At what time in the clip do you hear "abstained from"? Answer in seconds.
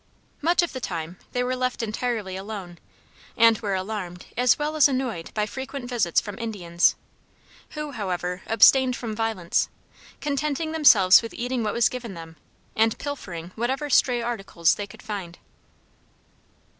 8.47-9.15